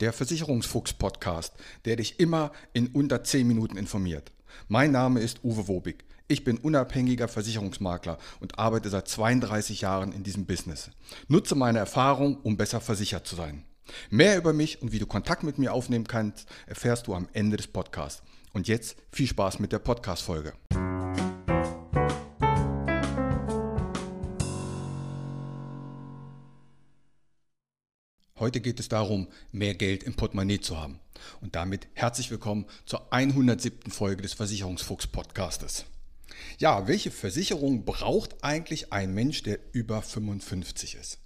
[0.00, 4.32] der Versicherungsfuchs-Podcast, der dich immer in unter 10 Minuten informiert.
[4.68, 6.04] Mein Name ist Uwe Wobig.
[6.28, 10.90] Ich bin unabhängiger Versicherungsmakler und arbeite seit 32 Jahren in diesem Business.
[11.26, 13.64] Nutze meine Erfahrung, um besser versichert zu sein.
[14.10, 17.56] Mehr über mich und wie du Kontakt mit mir aufnehmen kannst, erfährst du am Ende
[17.56, 18.22] des Podcasts.
[18.52, 20.52] Und jetzt viel Spaß mit der Podcast-Folge.
[28.40, 31.00] Heute geht es darum, mehr Geld im Portemonnaie zu haben.
[31.40, 33.90] Und damit herzlich willkommen zur 107.
[33.90, 35.86] Folge des Versicherungsfuchs Podcastes.
[36.58, 41.18] Ja, welche Versicherung braucht eigentlich ein Mensch, der über 55 ist?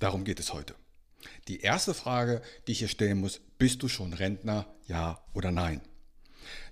[0.00, 0.74] Darum geht es heute.
[1.46, 5.80] Die erste Frage, die ich hier stellen muss, bist du schon Rentner, ja oder nein?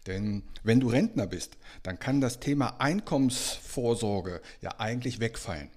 [0.09, 5.71] Denn wenn du Rentner bist, dann kann das Thema Einkommensvorsorge ja eigentlich wegfallen.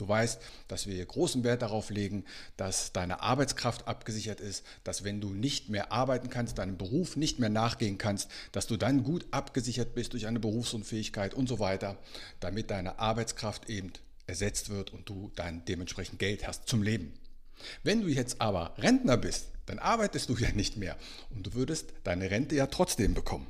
[0.00, 2.24] Du weißt, dass wir großen Wert darauf legen,
[2.56, 7.38] dass deine Arbeitskraft abgesichert ist, dass wenn du nicht mehr arbeiten kannst, deinem Beruf nicht
[7.38, 11.98] mehr nachgehen kannst, dass du dann gut abgesichert bist durch eine Berufsunfähigkeit und so weiter,
[12.40, 13.92] damit deine Arbeitskraft eben
[14.26, 17.12] ersetzt wird und du dann dementsprechend Geld hast zum Leben.
[17.82, 20.96] Wenn du jetzt aber Rentner bist, dann arbeitest du ja nicht mehr
[21.28, 23.46] und du würdest deine Rente ja trotzdem bekommen.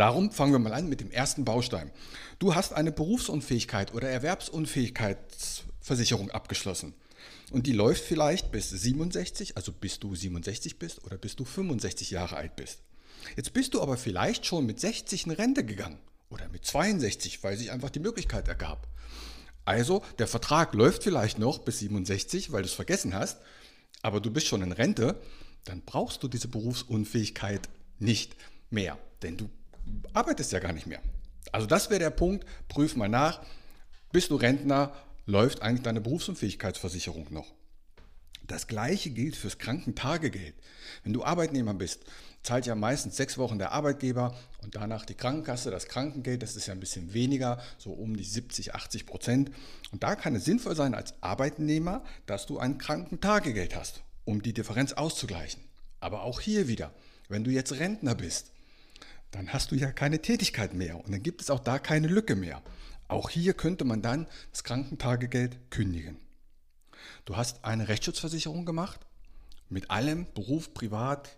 [0.00, 1.90] Darum fangen wir mal an mit dem ersten Baustein.
[2.38, 4.08] Du hast eine Berufsunfähigkeit oder
[5.90, 6.94] Erwerbsunfähigkeitsversicherung abgeschlossen.
[7.50, 12.10] Und die läuft vielleicht bis 67, also bis du 67 bist oder bis du 65
[12.10, 12.80] Jahre alt bist.
[13.36, 15.98] Jetzt bist du aber vielleicht schon mit 60 in Rente gegangen
[16.30, 18.88] oder mit 62, weil sich einfach die Möglichkeit ergab.
[19.64, 23.38] Also der Vertrag läuft vielleicht noch bis 67, weil du es vergessen hast,
[24.02, 25.20] aber du bist schon in Rente,
[25.64, 27.68] dann brauchst du diese Berufsunfähigkeit
[27.98, 28.34] nicht
[28.70, 29.50] mehr, denn du
[30.14, 31.02] arbeitest ja gar nicht mehr.
[31.52, 33.42] Also das wäre der Punkt, prüf mal nach,
[34.12, 34.94] bist du Rentner,
[35.26, 37.52] läuft eigentlich deine Berufsunfähigkeitsversicherung noch.
[38.46, 40.54] Das gleiche gilt fürs Krankentagegeld.
[41.04, 42.02] Wenn du Arbeitnehmer bist,
[42.42, 46.66] zahlt ja meistens sechs Wochen der Arbeitgeber und danach die Krankenkasse, das Krankengeld, das ist
[46.66, 49.50] ja ein bisschen weniger, so um die 70, 80 Prozent.
[49.92, 54.52] Und da kann es sinnvoll sein als Arbeitnehmer, dass du ein Krankentagegeld hast, um die
[54.52, 55.62] Differenz auszugleichen.
[56.00, 56.92] Aber auch hier wieder,
[57.28, 58.50] wenn du jetzt Rentner bist,
[59.30, 62.34] dann hast du ja keine Tätigkeit mehr und dann gibt es auch da keine Lücke
[62.34, 62.62] mehr.
[63.10, 66.16] Auch hier könnte man dann das Krankentagegeld kündigen.
[67.24, 69.00] Du hast eine Rechtsschutzversicherung gemacht
[69.68, 71.36] mit allem, Beruf, Privat,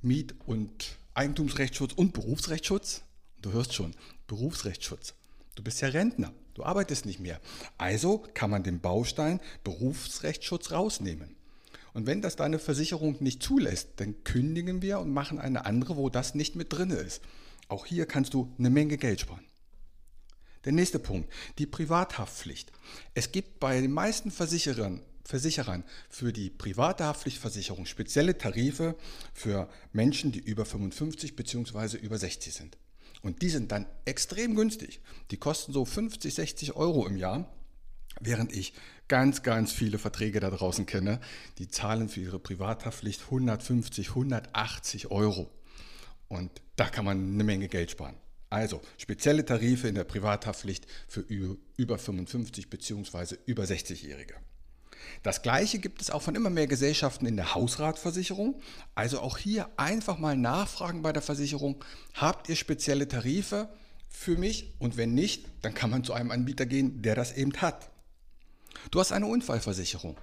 [0.00, 3.02] Miet- und Eigentumsrechtsschutz und Berufsrechtsschutz.
[3.42, 3.94] Du hörst schon,
[4.26, 5.12] Berufsrechtsschutz.
[5.54, 7.40] Du bist ja Rentner, du arbeitest nicht mehr.
[7.76, 11.36] Also kann man den Baustein Berufsrechtsschutz rausnehmen.
[11.92, 16.08] Und wenn das deine Versicherung nicht zulässt, dann kündigen wir und machen eine andere, wo
[16.08, 17.20] das nicht mit drin ist.
[17.68, 19.44] Auch hier kannst du eine Menge Geld sparen.
[20.64, 22.72] Der nächste Punkt, die Privathaftpflicht.
[23.14, 28.96] Es gibt bei den meisten Versicherern, Versicherern für die private Haftpflichtversicherung spezielle Tarife
[29.32, 31.96] für Menschen, die über 55 bzw.
[31.96, 32.78] über 60 sind.
[33.22, 35.00] Und die sind dann extrem günstig.
[35.30, 37.52] Die kosten so 50, 60 Euro im Jahr
[38.20, 38.72] Während ich
[39.08, 41.20] ganz, ganz viele Verträge da draußen kenne,
[41.58, 45.50] die zahlen für ihre Privathaftpflicht 150, 180 Euro.
[46.28, 48.16] Und da kann man eine Menge Geld sparen.
[48.52, 51.24] Also spezielle Tarife in der Privathaftpflicht für
[51.78, 53.36] über 55 bzw.
[53.46, 54.34] über 60-Jährige.
[55.22, 58.60] Das gleiche gibt es auch von immer mehr Gesellschaften in der Hausratversicherung.
[58.94, 63.70] Also auch hier einfach mal nachfragen bei der Versicherung, habt ihr spezielle Tarife
[64.10, 64.74] für mich?
[64.78, 67.88] Und wenn nicht, dann kann man zu einem Anbieter gehen, der das eben hat.
[68.90, 70.18] Du hast eine Unfallversicherung.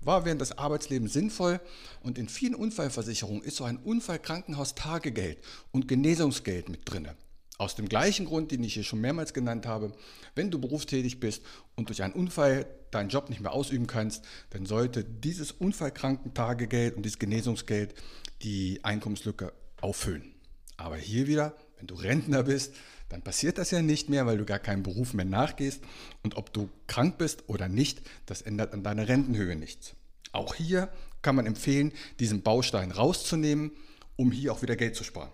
[0.00, 1.60] War während des Arbeitslebens sinnvoll
[2.02, 7.10] und in vielen Unfallversicherungen ist so ein Unfallkrankenhaustagegeld und Genesungsgeld mit drin.
[7.58, 9.92] Aus dem gleichen Grund, den ich hier schon mehrmals genannt habe,
[10.34, 11.42] wenn du berufstätig bist
[11.74, 17.02] und durch einen Unfall deinen Job nicht mehr ausüben kannst, dann sollte dieses Unfallkrankentagegeld und
[17.02, 17.94] dieses Genesungsgeld
[18.42, 20.34] die Einkommenslücke auffüllen.
[20.76, 22.74] Aber hier wieder, wenn du Rentner bist,
[23.08, 25.82] dann passiert das ja nicht mehr, weil du gar keinen Beruf mehr nachgehst.
[26.22, 29.94] Und ob du krank bist oder nicht, das ändert an deiner Rentenhöhe nichts.
[30.32, 30.90] Auch hier
[31.22, 33.72] kann man empfehlen, diesen Baustein rauszunehmen,
[34.16, 35.30] um hier auch wieder Geld zu sparen.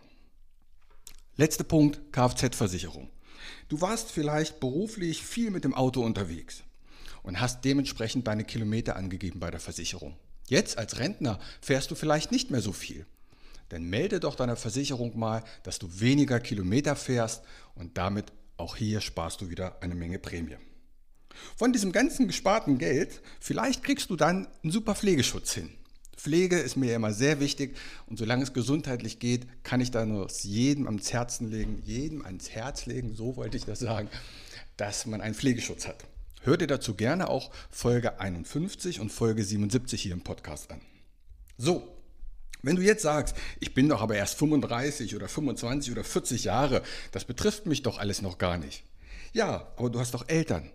[1.37, 3.11] Letzter Punkt, Kfz-Versicherung.
[3.69, 6.63] Du warst vielleicht beruflich viel mit dem Auto unterwegs
[7.23, 10.17] und hast dementsprechend deine Kilometer angegeben bei der Versicherung.
[10.49, 13.07] Jetzt als Rentner fährst du vielleicht nicht mehr so viel
[13.73, 17.43] dann melde doch deiner Versicherung mal, dass du weniger Kilometer fährst
[17.75, 20.59] und damit auch hier sparst du wieder eine Menge Prämie.
[21.57, 25.71] Von diesem ganzen gesparten Geld, vielleicht kriegst du dann einen super Pflegeschutz hin.
[26.17, 27.77] Pflege ist mir immer sehr wichtig
[28.07, 32.51] und solange es gesundheitlich geht, kann ich da nur jedem ans Herzen legen, jedem ans
[32.51, 34.09] Herz legen, so wollte ich das sagen,
[34.77, 36.05] dass man einen Pflegeschutz hat.
[36.43, 40.81] Hör dir dazu gerne auch Folge 51 und Folge 77 hier im Podcast an.
[41.57, 41.97] So,
[42.65, 46.83] Wenn du jetzt sagst, ich bin doch aber erst 35 oder 25 oder 40 Jahre,
[47.11, 48.85] das betrifft mich doch alles noch gar nicht.
[49.33, 50.71] Ja, aber du hast doch Eltern.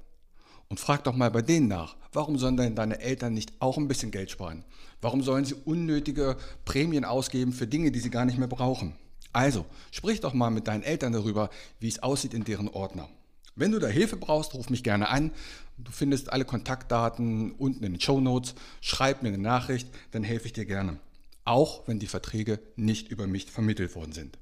[0.69, 3.87] Und frag doch mal bei denen nach, warum sollen denn deine Eltern nicht auch ein
[3.87, 4.65] bisschen Geld sparen?
[5.01, 8.95] Warum sollen sie unnötige Prämien ausgeben für Dinge, die sie gar nicht mehr brauchen?
[9.31, 11.49] Also, sprich doch mal mit deinen Eltern darüber,
[11.79, 13.07] wie es aussieht in deren Ordner.
[13.55, 15.31] Wenn du da Hilfe brauchst, ruf mich gerne an.
[15.77, 18.55] Du findest alle Kontaktdaten unten in den Show Notes.
[18.81, 20.99] Schreib mir eine Nachricht, dann helfe ich dir gerne
[21.47, 24.37] auch wenn die Verträge nicht über mich vermittelt worden sind.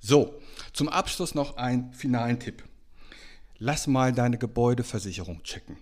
[0.00, 0.40] So,
[0.72, 2.62] zum Abschluss noch einen finalen Tipp.
[3.66, 5.78] Lass mal deine Gebäudeversicherung checken.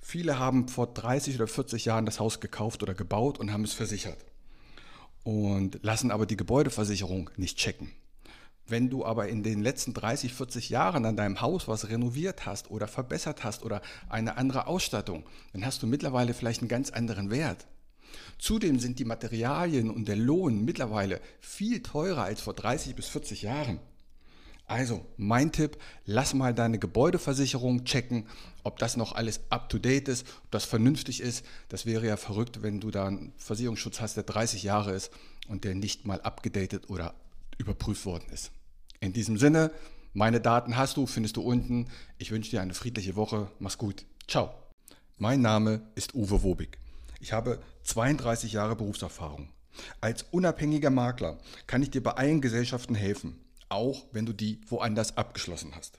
[0.00, 3.74] Viele haben vor 30 oder 40 Jahren das Haus gekauft oder gebaut und haben es
[3.74, 4.18] versichert
[5.22, 7.92] und lassen aber die Gebäudeversicherung nicht checken.
[8.66, 12.72] Wenn du aber in den letzten 30, 40 Jahren an deinem Haus was renoviert hast
[12.72, 15.22] oder verbessert hast oder eine andere Ausstattung,
[15.52, 17.68] dann hast du mittlerweile vielleicht einen ganz anderen Wert.
[18.40, 23.42] Zudem sind die Materialien und der Lohn mittlerweile viel teurer als vor 30 bis 40
[23.42, 23.78] Jahren.
[24.66, 25.76] Also, mein Tipp,
[26.06, 28.26] lass mal deine Gebäudeversicherung checken,
[28.62, 31.44] ob das noch alles up-to-date ist, ob das vernünftig ist.
[31.68, 35.10] Das wäre ja verrückt, wenn du da einen Versicherungsschutz hast, der 30 Jahre ist
[35.48, 37.14] und der nicht mal abgedatet oder
[37.58, 38.50] überprüft worden ist.
[39.00, 39.72] In diesem Sinne,
[40.14, 41.88] meine Daten hast du, findest du unten.
[42.18, 43.50] Ich wünsche dir eine friedliche Woche.
[43.58, 44.04] Mach's gut.
[44.28, 44.54] Ciao.
[45.18, 46.78] Mein Name ist Uwe Wobig.
[47.20, 49.48] Ich habe 32 Jahre Berufserfahrung.
[50.00, 53.36] Als unabhängiger Makler kann ich dir bei allen Gesellschaften helfen,
[53.72, 55.98] auch wenn du die woanders abgeschlossen hast.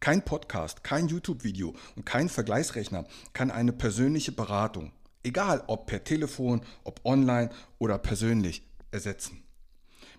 [0.00, 4.90] Kein Podcast, kein YouTube-Video und kein Vergleichsrechner kann eine persönliche Beratung,
[5.22, 9.44] egal ob per Telefon, ob online oder persönlich, ersetzen.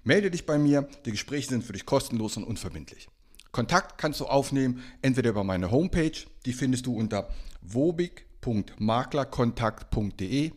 [0.03, 3.09] Melde dich bei mir, die Gespräche sind für dich kostenlos und unverbindlich.
[3.51, 7.27] Kontakt kannst du aufnehmen, entweder über meine Homepage, die findest du unter
[7.61, 10.51] wobig.maklerkontakt.de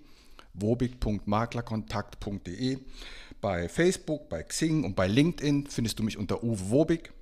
[0.54, 2.78] wobig.maklerkontakt.de
[3.40, 7.12] Bei Facebook, bei Xing und bei LinkedIn findest du mich unter Uwe Wobig.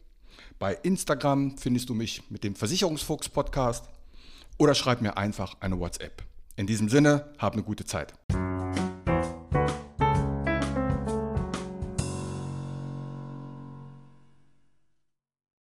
[0.59, 3.85] Bei Instagram findest du mich mit dem Versicherungsfuchs Podcast
[4.59, 6.23] oder schreib mir einfach eine WhatsApp.
[6.57, 8.15] In diesem Sinne, hab eine gute Zeit.